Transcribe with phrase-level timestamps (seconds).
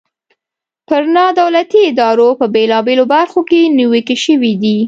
[0.87, 4.77] پر نا دولتي ادارو په بیلابیلو برخو کې نیوکې شوي دي.